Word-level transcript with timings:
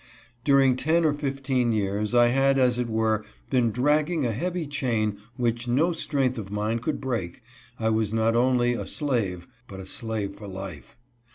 During 0.43 0.75
ten 0.77 1.05
or 1.05 1.13
fifteen 1.13 1.71
years 1.71 2.15
I 2.15 2.29
had, 2.29 2.57
as 2.57 2.79
it 2.79 2.89
were, 2.89 3.23
been 3.51 3.69
dragging 3.69 4.25
a 4.25 4.31
heavy 4.31 4.65
chain 4.65 5.19
whieh 5.37 5.67
no 5.67 5.93
strength 5.93 6.39
of 6.39 6.49
mine 6.49 6.79
could 6.79 6.99
break 6.99 7.43
I 7.79 7.91
was 7.91 8.11
not 8.11 8.35
only 8.35 8.73
a 8.73 8.87
slave, 8.87 9.47
but 9.67 9.79
a 9.79 9.85
slave 9.85 10.33
for 10.33 10.47
life. 10.47 10.97